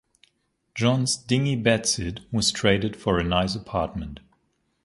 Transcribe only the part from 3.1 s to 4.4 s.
a nice apartment.